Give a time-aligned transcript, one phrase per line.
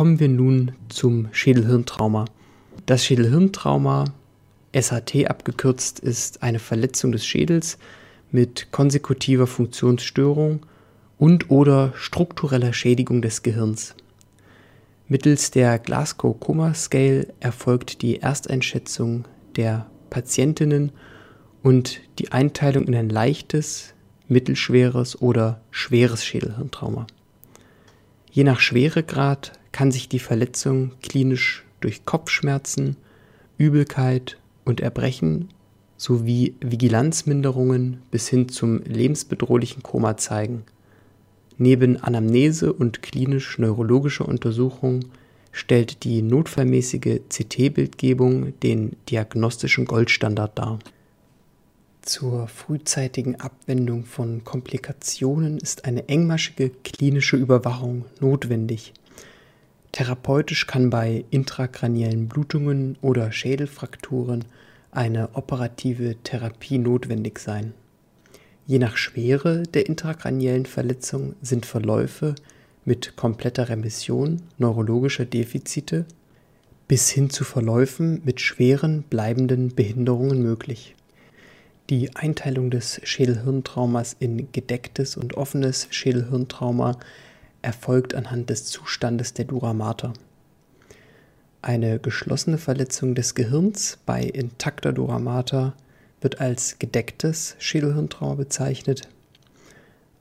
[0.00, 2.24] Kommen wir nun zum Schädelhirntrauma.
[2.86, 4.06] Das Schädelhirntrauma,
[4.74, 7.76] SHT abgekürzt, ist eine Verletzung des Schädels
[8.30, 10.64] mit konsekutiver Funktionsstörung
[11.18, 13.94] und oder struktureller Schädigung des Gehirns.
[15.06, 19.26] Mittels der Glasgow Coma Scale erfolgt die Ersteinschätzung
[19.56, 20.92] der Patientinnen
[21.62, 23.92] und die Einteilung in ein leichtes,
[24.28, 27.06] mittelschweres oder schweres Schädelhirntrauma.
[28.32, 32.96] Je nach Schweregrad kann sich die Verletzung klinisch durch Kopfschmerzen,
[33.58, 35.48] Übelkeit und Erbrechen
[35.96, 40.64] sowie Vigilanzminderungen bis hin zum lebensbedrohlichen Koma zeigen.
[41.58, 45.04] Neben Anamnese und klinisch-neurologischer Untersuchung
[45.52, 50.78] stellt die notfallmäßige CT-Bildgebung den diagnostischen Goldstandard dar.
[52.00, 58.94] Zur frühzeitigen Abwendung von Komplikationen ist eine engmaschige klinische Überwachung notwendig.
[59.92, 64.44] Therapeutisch kann bei intrakraniellen Blutungen oder Schädelfrakturen
[64.92, 67.74] eine operative Therapie notwendig sein.
[68.66, 72.34] Je nach Schwere der intrakraniellen Verletzung sind Verläufe
[72.84, 76.06] mit kompletter Remission neurologischer Defizite
[76.86, 80.96] bis hin zu Verläufen mit schweren bleibenden Behinderungen möglich.
[81.88, 86.98] Die Einteilung des Schädelhirntraumas in gedecktes und offenes Schädelhirntrauma
[87.62, 90.12] erfolgt anhand des Zustandes der Dura mater.
[91.62, 95.74] Eine geschlossene Verletzung des Gehirns bei intakter Dura mater
[96.20, 99.08] wird als gedecktes Schädelhirntrauma bezeichnet.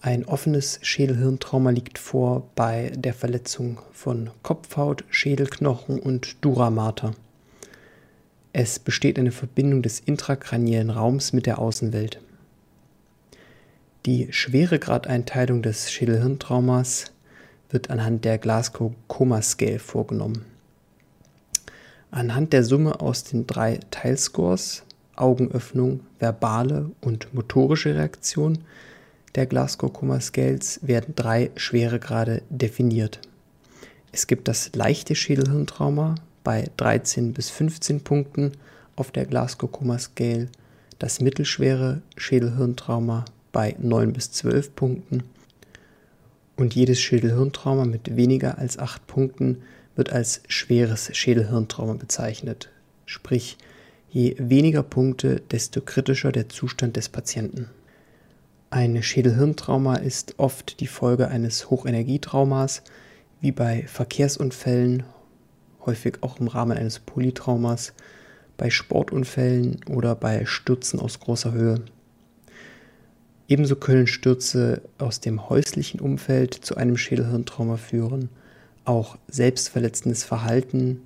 [0.00, 7.14] Ein offenes Schädelhirntrauma liegt vor bei der Verletzung von Kopfhaut, Schädelknochen und Dura mater.
[8.52, 12.20] Es besteht eine Verbindung des intrakraniellen Raums mit der Außenwelt.
[14.06, 17.12] Die Schweregradeinteilung des Schädelhirntraumas
[17.70, 20.44] wird anhand der Glasgow Coma Scale vorgenommen.
[22.10, 24.84] Anhand der Summe aus den drei Teilscores
[25.16, 28.58] Augenöffnung, verbale und motorische Reaktion
[29.34, 33.20] der Glasgow Coma Scales werden drei Schweregrade definiert.
[34.10, 36.14] Es gibt das leichte Schädelhirntrauma
[36.44, 38.52] bei 13 bis 15 Punkten
[38.96, 40.48] auf der Glasgow Coma Scale,
[40.98, 45.24] das mittelschwere Schädelhirntrauma bei 9 bis 12 Punkten
[46.58, 49.62] und jedes Schädelhirntrauma mit weniger als 8 Punkten
[49.94, 52.68] wird als schweres Schädelhirntrauma bezeichnet,
[53.06, 53.56] sprich
[54.10, 57.68] Je weniger Punkte, desto kritischer der Zustand des Patienten.
[58.70, 62.82] Ein Schädelhirntrauma ist oft die Folge eines Hochenergietraumas,
[63.42, 65.04] wie bei Verkehrsunfällen,
[65.84, 67.92] häufig auch im Rahmen eines Polytraumas,
[68.56, 71.82] bei Sportunfällen oder bei Stürzen aus großer Höhe.
[73.48, 78.28] Ebenso können Stürze aus dem häuslichen Umfeld zu einem Schädelhirntrauma führen.
[78.84, 81.00] Auch selbstverletzendes Verhalten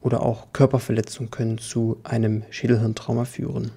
[0.00, 3.72] oder auch Körperverletzungen können zu einem Schädelhirntrauma führen.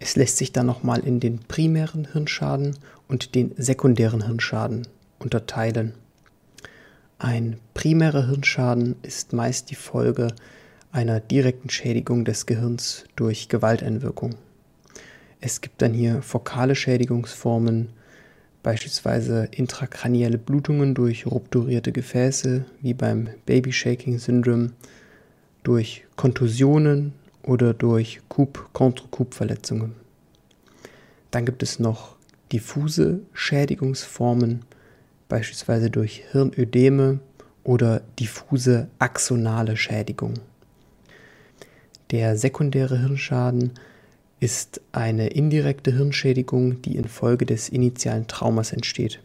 [0.00, 2.76] Es lässt sich dann nochmal in den primären Hirnschaden
[3.06, 4.88] und den sekundären Hirnschaden
[5.20, 5.94] unterteilen.
[7.18, 10.34] Ein primärer Hirnschaden ist meist die Folge
[10.90, 14.34] einer direkten Schädigung des Gehirns durch Gewalteinwirkung.
[15.40, 17.88] Es gibt dann hier fokale Schädigungsformen,
[18.62, 24.72] beispielsweise intrakranielle Blutungen durch rupturierte Gefäße, wie beim Baby Shaking Syndrome,
[25.62, 29.94] durch Kontusionen oder durch Coup-contre-Coup-Verletzungen.
[31.30, 32.16] Dann gibt es noch
[32.52, 34.62] diffuse Schädigungsformen,
[35.28, 37.20] beispielsweise durch Hirnödeme
[37.64, 40.34] oder diffuse axonale Schädigung.
[42.10, 43.72] Der sekundäre Hirnschaden
[44.40, 49.20] ist eine indirekte Hirnschädigung, die infolge des initialen Traumas entsteht.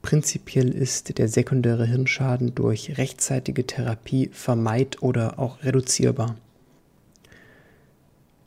[0.00, 6.36] Prinzipiell ist der sekundäre Hirnschaden durch rechtzeitige Therapie vermeid oder auch reduzierbar.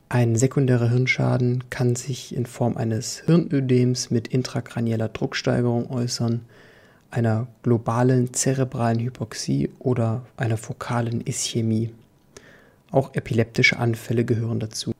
[0.08, 6.40] Ein sekundärer Hirnschaden kann sich in Form eines Hirnödems mit intrakranieller Drucksteigerung äußern,
[7.10, 11.90] einer globalen zerebralen Hypoxie oder einer fokalen Ischämie.
[12.90, 14.94] Auch epileptische Anfälle gehören dazu.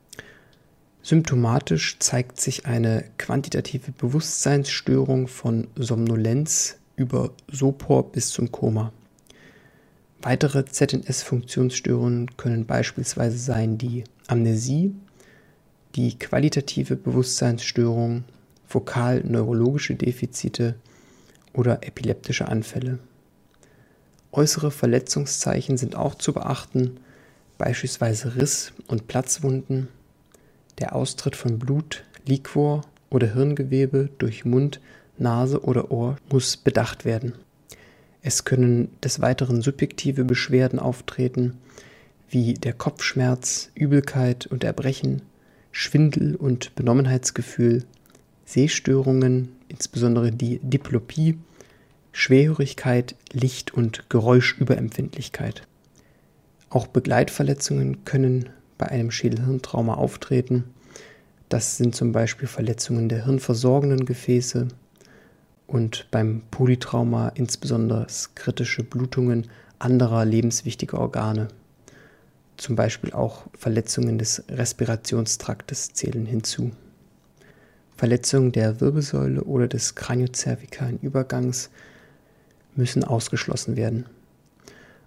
[1.09, 8.93] Symptomatisch zeigt sich eine quantitative Bewusstseinsstörung von Somnolenz über Sopor bis zum Koma.
[10.21, 14.93] Weitere ZNS-Funktionsstörungen können beispielsweise sein die Amnesie,
[15.95, 18.25] die qualitative Bewusstseinsstörung,
[18.67, 20.75] fokal-neurologische Defizite
[21.55, 22.99] oder epileptische Anfälle.
[24.31, 27.01] Äußere Verletzungszeichen sind auch zu beachten,
[27.57, 29.89] beispielsweise Riss- und Platzwunden,
[30.79, 34.81] der Austritt von Blut, Liquor oder Hirngewebe durch Mund,
[35.19, 37.35] Nase oder Ohr muss bedacht werden.
[38.23, 41.59] Es können des Weiteren subjektive Beschwerden auftreten,
[42.29, 45.23] wie der Kopfschmerz, Übelkeit und Erbrechen,
[45.73, 47.85] Schwindel und Benommenheitsgefühl,
[48.45, 51.39] Sehstörungen, insbesondere die Diplopie,
[52.13, 55.63] Schwerhörigkeit, Licht- und Geräuschüberempfindlichkeit.
[56.71, 60.65] Auch Begleitverletzungen können bei einem Schädelhirntrauma auftreten.
[61.49, 64.69] Das sind zum Beispiel Verletzungen der hirnversorgenden Gefäße
[65.67, 69.49] und beim Polytrauma insbesondere kritische Blutungen
[69.79, 71.49] anderer lebenswichtiger Organe.
[72.57, 76.73] Zum Beispiel auch Verletzungen des Respirationstraktes zählen hinzu.
[77.97, 81.71] Verletzungen der Wirbelsäule oder des kraniozervikalen Übergangs
[82.75, 84.07] müssen ausgeschlossen werden.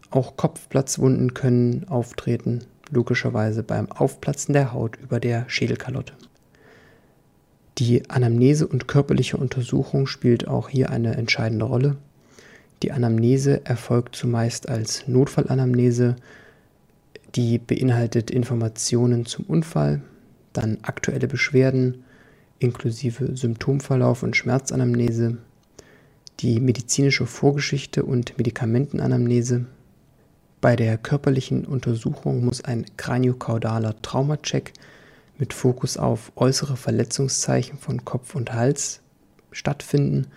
[0.09, 6.13] Auch Kopfplatzwunden können auftreten, logischerweise beim Aufplatzen der Haut über der Schädelkalotte.
[7.77, 11.97] Die Anamnese und körperliche Untersuchung spielt auch hier eine entscheidende Rolle.
[12.83, 16.15] Die Anamnese erfolgt zumeist als Notfallanamnese,
[17.35, 20.01] die beinhaltet Informationen zum Unfall,
[20.53, 22.03] dann aktuelle Beschwerden
[22.61, 25.37] inklusive Symptomverlauf und Schmerzanamnese,
[26.39, 29.65] die medizinische Vorgeschichte und Medikamentenanamnese.
[30.61, 34.73] Bei der körperlichen Untersuchung muss ein kraniokaudaler Traumacheck
[35.39, 39.01] mit Fokus auf äußere Verletzungszeichen von Kopf und Hals
[39.51, 40.27] stattfinden.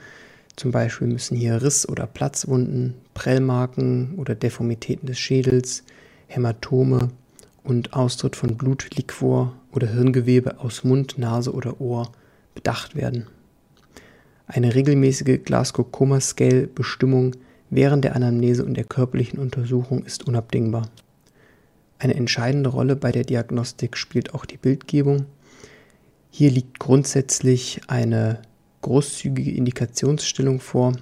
[0.57, 5.85] Zum Beispiel müssen hier Riss- oder Platzwunden, Prellmarken oder Deformitäten des Schädels,
[6.27, 7.11] Hämatome
[7.63, 12.11] und Austritt von Blutliquor oder Hirngewebe aus Mund, Nase oder Ohr
[12.55, 13.27] bedacht werden.
[14.47, 17.33] Eine regelmäßige Glasgow-Coma-Scale-Bestimmung
[17.75, 20.89] während der Anamnese und der körperlichen Untersuchung ist unabdingbar.
[21.99, 25.27] Eine entscheidende Rolle bei der Diagnostik spielt auch die Bildgebung.
[26.31, 28.43] Hier liegt grundsätzlich eine
[28.83, 30.93] großzügige Indikationsstellung vor,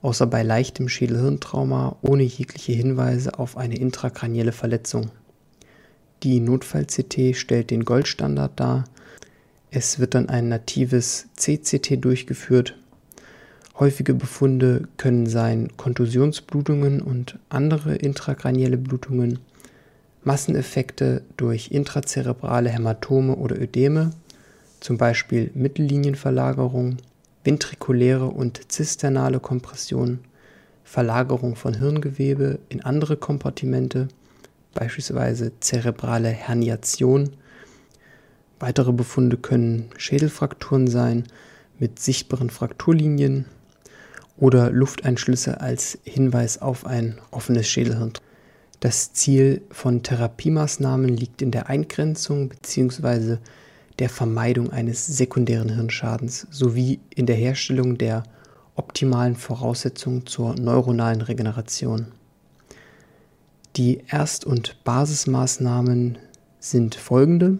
[0.00, 5.10] außer bei leichtem Schädelhirntrauma ohne jegliche Hinweise auf eine intrakranielle Verletzung.
[6.22, 8.84] Die Notfall-CT stellt den Goldstandard dar.
[9.72, 12.76] Es wird dann ein natives CCT durchgeführt.
[13.78, 19.38] Häufige Befunde können sein Kontusionsblutungen und andere intrakranielle Blutungen,
[20.24, 24.12] Masseneffekte durch intrazerebrale Hämatome oder Ödeme,
[24.80, 26.96] zum Beispiel Mittellinienverlagerung,
[27.44, 30.20] ventrikuläre und zisternale Kompression,
[30.82, 34.08] Verlagerung von Hirngewebe in andere Kompartimente,
[34.72, 37.28] beispielsweise zerebrale Herniation.
[38.58, 41.24] Weitere Befunde können Schädelfrakturen sein
[41.78, 43.44] mit sichtbaren Frakturlinien
[44.38, 48.12] oder Lufteinschlüsse als Hinweis auf ein offenes Schädelhirn.
[48.80, 53.38] Das Ziel von Therapiemaßnahmen liegt in der Eingrenzung bzw.
[53.98, 58.24] der Vermeidung eines sekundären Hirnschadens sowie in der Herstellung der
[58.74, 62.08] optimalen Voraussetzungen zur neuronalen Regeneration.
[63.76, 66.18] Die Erst- und Basismaßnahmen
[66.60, 67.58] sind folgende.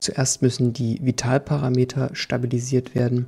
[0.00, 3.26] Zuerst müssen die Vitalparameter stabilisiert werden.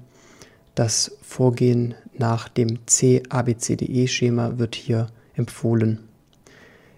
[0.75, 6.01] Das Vorgehen nach dem C-ABCDE-Schema wird hier empfohlen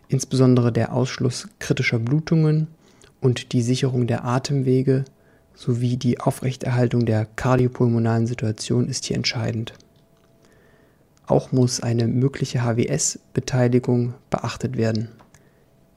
[0.08, 2.68] insbesondere der Ausschluss kritischer Blutungen
[3.20, 5.04] und die Sicherung der Atemwege
[5.54, 9.72] sowie die Aufrechterhaltung der kardiopulmonalen Situation ist hier entscheidend.
[11.26, 15.08] Auch muss eine mögliche HWS-Beteiligung beachtet werden.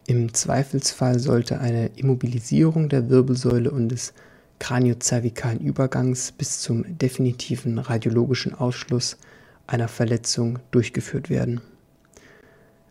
[0.08, 4.14] Im Zweifelsfall sollte eine Immobilisierung der Wirbelsäule und des
[4.60, 9.18] kraniozervikalen Übergangs bis zum definitiven radiologischen Ausschluss
[9.68, 11.62] einer Verletzung durchgeführt werden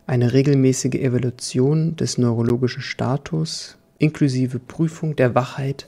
[0.09, 5.85] eine regelmäßige Evaluation des neurologischen Status inklusive Prüfung der Wachheit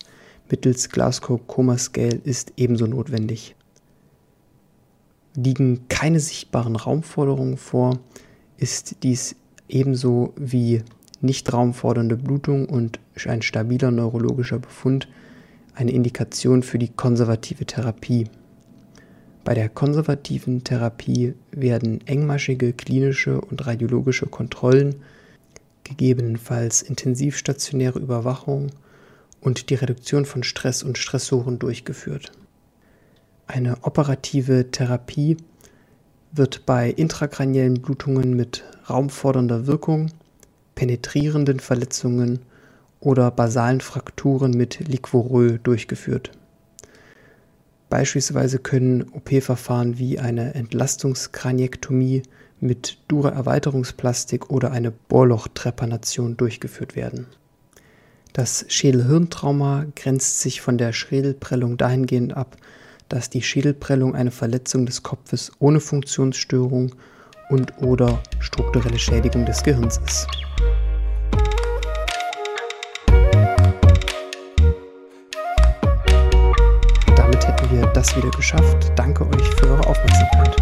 [0.48, 3.56] mittels Glasgow Coma Scale ist ebenso notwendig.
[5.34, 7.98] Liegen keine sichtbaren Raumforderungen vor,
[8.58, 9.36] ist dies
[9.68, 10.84] ebenso wie
[11.22, 15.08] nicht raumfordernde Blutung und ein stabiler neurologischer Befund
[15.74, 18.28] eine Indikation für die konservative Therapie.
[19.44, 24.96] Bei der konservativen Therapie werden engmaschige klinische und radiologische Kontrollen,
[25.84, 28.72] gegebenenfalls intensivstationäre Überwachung
[29.42, 32.32] und die Reduktion von Stress und Stressoren durchgeführt.
[33.48, 35.38] Eine operative Therapie
[36.32, 40.12] wird bei intrakraniellen Blutungen mit raumfordernder Wirkung,
[40.76, 42.40] penetrierenden Verletzungen
[43.02, 46.32] oder basalen Frakturen mit Liquorö durchgeführt.
[47.90, 52.24] Beispielsweise können OP-Verfahren wie eine Entlastungskraniektomie
[52.62, 57.28] mit Dura-Erweiterungsplastik oder eine Bohrlochtrepanation durchgeführt werden.
[58.32, 62.56] Das Schädelhirntrauma grenzt sich von der Schädelprellung dahingehend ab,
[63.10, 66.96] dass die Schädelprellung eine Verletzung des Kopfes ohne Funktionsstörung
[67.50, 70.28] und oder strukturelle Schädigung des Gehirns ist.
[77.72, 78.92] Wir das wieder geschafft.
[78.96, 80.56] Danke euch für eure Aufmerksamkeit.